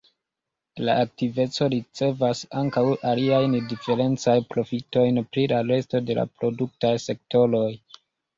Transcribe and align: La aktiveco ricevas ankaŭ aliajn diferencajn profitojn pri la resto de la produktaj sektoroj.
La 0.87 0.93
aktiveco 1.01 1.67
ricevas 1.73 2.41
ankaŭ 2.61 2.83
aliajn 3.11 3.53
diferencajn 3.75 4.49
profitojn 4.55 5.21
pri 5.31 5.45
la 5.53 5.61
resto 5.69 6.03
de 6.09 6.17
la 6.23 6.25
produktaj 6.41 6.93
sektoroj. 7.07 7.69